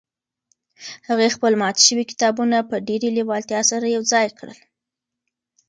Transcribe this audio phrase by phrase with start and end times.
[1.07, 4.59] هغې خپل مات شوي کتابونه په ډېرې لېوالتیا سره یو ځای کړل.